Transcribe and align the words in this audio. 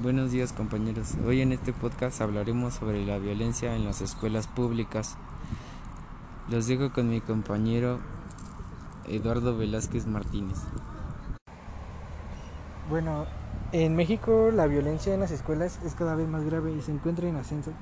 Buenos 0.00 0.30
días 0.30 0.52
compañeros. 0.52 1.16
Hoy 1.26 1.40
en 1.40 1.50
este 1.50 1.72
podcast 1.72 2.20
hablaremos 2.20 2.74
sobre 2.74 3.04
la 3.04 3.18
violencia 3.18 3.74
en 3.74 3.84
las 3.84 4.00
escuelas 4.00 4.46
públicas. 4.46 5.16
Los 6.48 6.68
dejo 6.68 6.92
con 6.92 7.10
mi 7.10 7.20
compañero 7.20 7.98
Eduardo 9.08 9.56
Velázquez 9.56 10.06
Martínez. 10.06 10.56
Bueno, 12.88 13.26
en 13.72 13.96
México 13.96 14.52
la 14.54 14.68
violencia 14.68 15.14
en 15.14 15.18
las 15.18 15.32
escuelas 15.32 15.80
es 15.84 15.94
cada 15.94 16.14
vez 16.14 16.28
más 16.28 16.44
grave 16.44 16.70
y 16.70 16.80
se 16.80 16.92
encuentra 16.92 17.28
en 17.28 17.34
ascenso, 17.34 17.72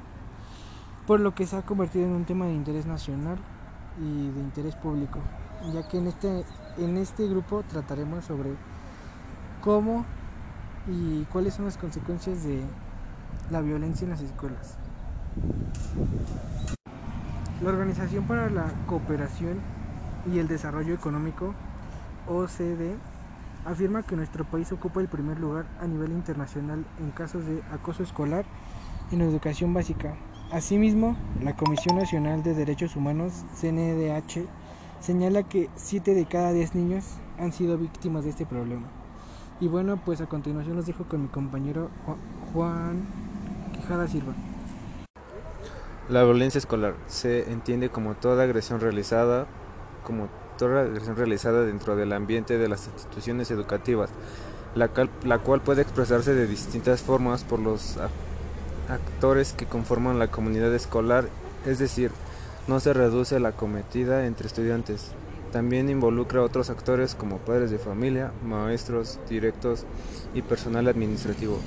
por 1.07 1.21
lo 1.21 1.35
que 1.35 1.47
se 1.47 1.57
ha 1.57 1.67
convertido 1.67 2.07
en 2.07 2.13
un 2.13 2.25
tema 2.25 2.47
de 2.47 2.55
interés 2.55 2.87
nacional 2.87 3.37
y 4.01 4.31
de 4.31 4.41
interés 4.41 4.75
público, 4.77 5.19
ya 5.71 5.87
que 5.87 5.99
en 5.99 6.07
este, 6.07 6.47
en 6.79 6.97
este 6.97 7.29
grupo 7.29 7.63
trataremos 7.69 8.25
sobre 8.25 8.55
cómo 9.61 10.07
y 10.89 11.25
cuáles 11.33 11.55
son 11.55 11.65
las 11.65 11.77
consecuencias 11.77 12.45
de 12.45 12.61
la 13.51 13.61
violencia 13.61 14.05
en 14.05 14.11
las 14.11 14.21
escuelas. 14.21 14.77
La 17.63 17.71
Organización 17.71 18.25
para 18.25 18.51
la 18.51 18.67
Cooperación 18.87 19.59
y 20.33 20.39
el 20.39 20.49
Desarrollo 20.49 20.95
Económico, 20.95 21.55
OCDE, 22.29 22.97
afirma 23.65 24.03
que 24.03 24.17
nuestro 24.17 24.45
país 24.45 24.71
ocupa 24.73 25.01
el 25.01 25.09
primer 25.09 25.41
lugar 25.41 25.67
a 25.81 25.87
nivel 25.87 26.13
internacional 26.13 26.85
en 27.01 27.11
casos 27.11 27.47
de 27.47 27.63
acoso 27.73 28.03
escolar 28.03 28.45
en 29.11 29.21
educación 29.21 29.75
básica. 29.75 30.15
Asimismo, 30.53 31.17
la 31.43 31.57
Comisión 31.57 31.97
Nacional 31.97 32.43
de 32.43 32.55
Derechos 32.55 32.95
Humanos, 32.95 33.45
CNDH, 33.61 34.47
señala 35.01 35.43
que 35.43 35.69
7 35.75 36.15
de 36.15 36.27
cada 36.27 36.53
10 36.53 36.75
niños 36.75 37.05
han 37.39 37.53
sido 37.53 37.79
víctimas 37.79 38.25
de 38.25 38.31
este 38.31 38.47
problema. 38.47 38.87
Y 39.61 39.69
bueno, 39.69 39.99
pues 40.05 40.21
a 40.21 40.27
continuación 40.27 40.77
los 40.77 40.87
dejo 40.87 41.05
con 41.05 41.23
mi 41.23 41.29
compañero 41.29 41.91
Juan 42.53 43.07
Quijada 43.73 44.07
Silva. 44.07 44.35
La 46.09 46.23
violencia 46.25 46.59
escolar 46.59 46.95
se 47.07 47.51
entiende 47.51 47.89
como 47.89 48.15
toda 48.15 48.45
agresión 48.45 48.81
realizada 48.81 49.47
como 50.07 50.29
toda 50.57 50.83
agresión 50.83 51.17
realizada 51.17 51.63
dentro 51.63 51.97
del 51.97 52.13
ambiente 52.13 52.59
de 52.59 52.69
las 52.69 52.87
instituciones 52.87 53.51
educativas, 53.51 54.11
la, 54.77 54.89
cual 54.89 55.61
puede 55.61 55.83
expresarse 55.83 56.33
de 56.33 56.47
distintas 56.47 57.03
formas 57.03 57.43
por 57.43 57.59
los 57.59 57.97
actores 58.89 59.53
que 59.53 59.67
conforman 59.67 60.21
la 60.21 60.29
comunidad 60.29 60.73
escolar, 60.75 61.29
es 61.67 61.81
decir, 61.81 62.13
no 62.69 62.79
se 62.79 62.93
reduce 62.93 63.41
la 63.41 63.53
cometida 63.53 64.27
entre 64.27 64.47
estudiantes, 64.47 65.11
también 65.57 65.89
involucra 65.89 66.41
a 66.41 66.45
otros 66.45 66.69
actores 66.69 67.15
como 67.15 67.39
padres 67.39 67.71
de 67.71 67.79
familia, 67.79 68.31
maestros, 68.45 69.19
directos 69.27 69.87
y 70.35 70.43
personal 70.43 70.87
administrativo. 70.87 71.59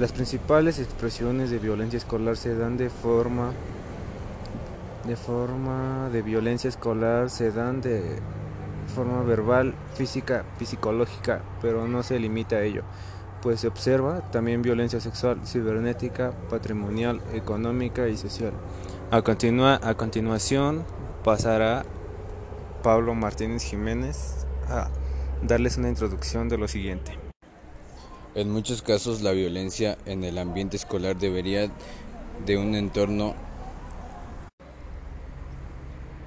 Las 0.00 0.10
principales 0.10 0.80
expresiones 0.80 1.48
de 1.48 1.60
violencia 1.60 1.96
escolar 1.96 2.36
se 2.36 2.56
dan 2.56 2.76
de 2.76 2.90
forma 2.90 3.52
de 5.06 5.14
forma 5.14 6.08
de 6.12 6.22
violencia 6.22 6.66
escolar 6.66 7.30
se 7.30 7.52
dan 7.52 7.80
de 7.82 8.18
forma 8.92 9.22
verbal, 9.22 9.76
física, 9.94 10.44
psicológica, 10.60 11.42
pero 11.62 11.86
no 11.86 12.02
se 12.02 12.18
limita 12.18 12.56
a 12.56 12.62
ello, 12.62 12.82
pues 13.42 13.60
se 13.60 13.68
observa 13.68 14.28
también 14.32 14.62
violencia 14.62 14.98
sexual, 14.98 15.38
cibernética, 15.46 16.32
patrimonial, 16.50 17.20
económica 17.32 18.08
y 18.08 18.16
social. 18.16 18.54
A, 19.12 19.22
continua, 19.22 19.78
a 19.84 19.94
continuación 19.94 20.82
pasará 21.22 21.84
Pablo 22.86 23.16
Martínez 23.16 23.64
Jiménez 23.64 24.46
a 24.68 24.88
darles 25.42 25.76
una 25.76 25.88
introducción 25.88 26.48
de 26.48 26.56
lo 26.56 26.68
siguiente. 26.68 27.18
En 28.36 28.52
muchos 28.52 28.80
casos 28.80 29.22
la 29.22 29.32
violencia 29.32 29.98
en 30.06 30.22
el 30.22 30.38
ambiente 30.38 30.76
escolar 30.76 31.16
debería 31.16 31.68
de 32.46 32.56
un 32.56 32.76
entorno 32.76 33.34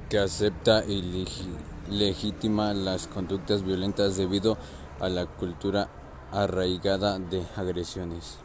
que 0.09 0.19
acepta 0.19 0.83
y 0.83 1.25
legitima 1.89 2.73
las 2.73 3.08
conductas 3.08 3.64
violentas 3.64 4.17
debido 4.17 4.58
a 4.99 5.08
la 5.08 5.27
cultura 5.27 5.87
arraigada 6.33 7.19
de 7.19 7.42
agresiones. 7.55 8.37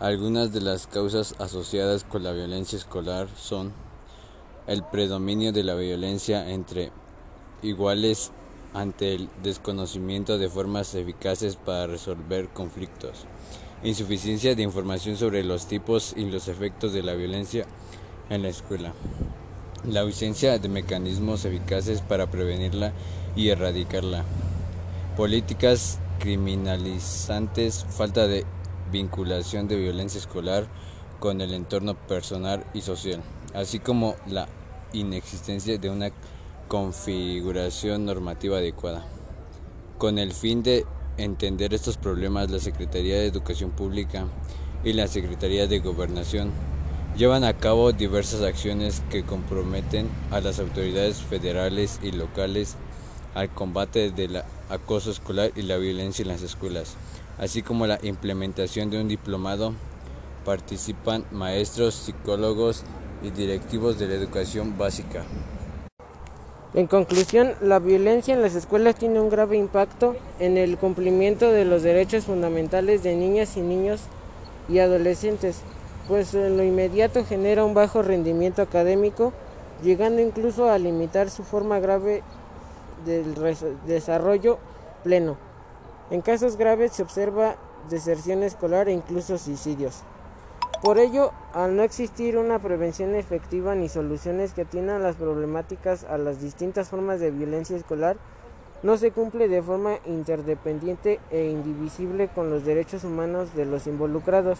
Algunas 0.00 0.52
de 0.52 0.60
las 0.60 0.86
causas 0.86 1.34
asociadas 1.38 2.04
con 2.04 2.22
la 2.22 2.32
violencia 2.32 2.76
escolar 2.76 3.26
son 3.38 3.72
el 4.66 4.82
predominio 4.82 5.50
de 5.52 5.64
la 5.64 5.76
violencia 5.76 6.50
entre 6.50 6.92
iguales 7.62 8.32
ante 8.74 9.14
el 9.14 9.30
desconocimiento 9.42 10.38
de 10.38 10.48
formas 10.48 10.94
eficaces 10.94 11.56
para 11.56 11.86
resolver 11.86 12.48
conflictos, 12.48 13.24
insuficiencia 13.82 14.54
de 14.54 14.62
información 14.62 15.16
sobre 15.16 15.44
los 15.44 15.66
tipos 15.66 16.14
y 16.16 16.26
los 16.26 16.48
efectos 16.48 16.92
de 16.92 17.02
la 17.02 17.14
violencia 17.14 17.66
en 18.28 18.42
la 18.42 18.48
escuela, 18.48 18.92
la 19.84 20.00
ausencia 20.00 20.58
de 20.58 20.68
mecanismos 20.68 21.44
eficaces 21.44 22.00
para 22.00 22.30
prevenirla 22.30 22.92
y 23.34 23.48
erradicarla, 23.48 24.24
políticas 25.16 25.98
criminalizantes, 26.18 27.86
falta 27.88 28.26
de 28.26 28.44
vinculación 28.90 29.68
de 29.68 29.76
violencia 29.76 30.18
escolar 30.18 30.66
con 31.18 31.40
el 31.40 31.54
entorno 31.54 31.94
personal 31.94 32.64
y 32.74 32.82
social, 32.82 33.22
así 33.54 33.78
como 33.78 34.16
la 34.26 34.48
inexistencia 34.92 35.78
de 35.78 35.90
una 35.90 36.10
configuración 36.68 38.04
normativa 38.04 38.58
adecuada. 38.58 39.04
Con 39.98 40.18
el 40.18 40.32
fin 40.32 40.62
de 40.62 40.84
entender 41.16 41.72
estos 41.72 41.96
problemas, 41.96 42.50
la 42.50 42.58
Secretaría 42.58 43.16
de 43.16 43.26
Educación 43.26 43.70
Pública 43.70 44.26
y 44.84 44.92
la 44.92 45.06
Secretaría 45.06 45.66
de 45.66 45.78
Gobernación 45.78 46.50
llevan 47.16 47.44
a 47.44 47.54
cabo 47.54 47.92
diversas 47.92 48.42
acciones 48.42 49.02
que 49.10 49.24
comprometen 49.24 50.08
a 50.30 50.40
las 50.40 50.58
autoridades 50.58 51.18
federales 51.18 51.98
y 52.02 52.12
locales 52.12 52.76
al 53.34 53.48
combate 53.50 54.10
del 54.10 54.42
acoso 54.68 55.10
escolar 55.10 55.52
y 55.56 55.62
la 55.62 55.76
violencia 55.76 56.22
en 56.22 56.28
las 56.28 56.42
escuelas, 56.42 56.94
así 57.38 57.62
como 57.62 57.86
la 57.86 57.98
implementación 58.02 58.90
de 58.90 59.00
un 59.00 59.08
diplomado. 59.08 59.72
Participan 60.44 61.24
maestros, 61.32 61.94
psicólogos 61.94 62.82
y 63.22 63.30
directivos 63.30 63.98
de 63.98 64.08
la 64.08 64.14
educación 64.14 64.78
básica. 64.78 65.24
En 66.76 66.88
conclusión, 66.88 67.54
la 67.62 67.78
violencia 67.78 68.34
en 68.34 68.42
las 68.42 68.54
escuelas 68.54 68.96
tiene 68.96 69.18
un 69.18 69.30
grave 69.30 69.56
impacto 69.56 70.14
en 70.38 70.58
el 70.58 70.76
cumplimiento 70.76 71.50
de 71.50 71.64
los 71.64 71.82
derechos 71.82 72.26
fundamentales 72.26 73.02
de 73.02 73.16
niñas 73.16 73.56
y 73.56 73.62
niños 73.62 74.02
y 74.68 74.80
adolescentes, 74.80 75.62
pues 76.06 76.34
en 76.34 76.58
lo 76.58 76.62
inmediato 76.62 77.24
genera 77.24 77.64
un 77.64 77.72
bajo 77.72 78.02
rendimiento 78.02 78.60
académico, 78.60 79.32
llegando 79.82 80.20
incluso 80.20 80.68
a 80.68 80.76
limitar 80.76 81.30
su 81.30 81.44
forma 81.44 81.80
grave 81.80 82.22
del 83.06 83.34
desarrollo 83.86 84.58
pleno. 85.02 85.38
En 86.10 86.20
casos 86.20 86.58
graves 86.58 86.92
se 86.92 87.04
observa 87.04 87.56
deserción 87.88 88.42
escolar 88.42 88.90
e 88.90 88.92
incluso 88.92 89.38
suicidios. 89.38 90.02
Por 90.82 90.98
ello, 90.98 91.32
al 91.52 91.76
no 91.76 91.82
existir 91.82 92.36
una 92.36 92.58
prevención 92.58 93.14
efectiva 93.14 93.74
ni 93.74 93.88
soluciones 93.88 94.52
que 94.52 94.62
atiendan 94.62 95.02
las 95.02 95.16
problemáticas 95.16 96.04
a 96.04 96.18
las 96.18 96.40
distintas 96.40 96.90
formas 96.90 97.18
de 97.18 97.30
violencia 97.30 97.76
escolar, 97.76 98.16
no 98.82 98.98
se 98.98 99.10
cumple 99.10 99.48
de 99.48 99.62
forma 99.62 99.98
interdependiente 100.04 101.18
e 101.30 101.46
indivisible 101.46 102.28
con 102.28 102.50
los 102.50 102.64
derechos 102.64 103.04
humanos 103.04 103.54
de 103.54 103.64
los 103.64 103.86
involucrados 103.86 104.58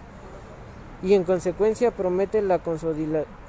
y 1.03 1.12
en 1.12 1.25
consecuencia 1.25 1.91
promete 1.91 2.41
la 2.41 2.60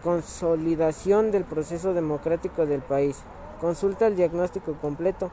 consolidación 0.03 1.31
del 1.31 1.45
proceso 1.45 1.93
democrático 1.93 2.65
del 2.65 2.81
país. 2.81 3.17
Consulta 3.61 4.07
el 4.07 4.17
diagnóstico 4.17 4.73
completo. 4.73 5.31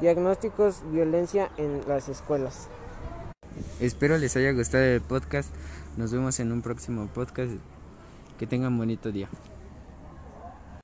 Diagnósticos 0.00 0.82
violencia 0.90 1.50
en 1.56 1.82
las 1.88 2.08
escuelas. 2.08 2.68
Espero 3.80 4.18
les 4.18 4.36
haya 4.36 4.52
gustado 4.52 4.84
el 4.84 5.00
podcast. 5.00 5.52
Nos 5.96 6.12
vemos 6.12 6.40
en 6.40 6.50
un 6.50 6.60
próximo 6.60 7.06
podcast. 7.06 7.52
Que 8.38 8.48
tengan 8.48 8.76
bonito 8.76 9.12
día. 9.12 9.28